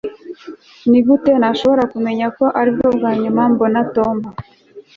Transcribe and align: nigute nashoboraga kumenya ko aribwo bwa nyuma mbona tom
nigute 0.89 1.31
nashoboraga 1.39 1.91
kumenya 1.93 2.25
ko 2.37 2.45
aribwo 2.59 2.87
bwa 2.97 3.11
nyuma 3.21 3.41
mbona 3.53 3.79
tom 3.95 4.17